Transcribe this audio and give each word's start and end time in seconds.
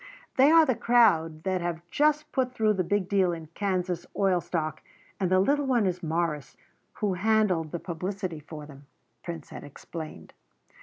"They 0.35 0.49
are 0.49 0.65
the 0.65 0.73
crowd 0.73 1.43
that 1.43 1.61
have 1.61 1.87
just 1.91 2.31
put 2.31 2.51
through 2.55 2.73
the 2.73 2.83
big 2.83 3.07
deal 3.07 3.31
in 3.31 3.49
Kansas 3.53 4.03
oil 4.17 4.41
stock 4.41 4.81
and 5.19 5.29
the 5.29 5.39
little 5.39 5.67
one 5.67 5.85
is 5.85 6.01
Morris, 6.01 6.57
who 6.93 7.13
handled 7.13 7.71
the 7.71 7.77
publicity 7.77 8.39
for 8.39 8.65
them," 8.65 8.87
Prince 9.21 9.49
had 9.51 9.63
explained. 9.63 10.33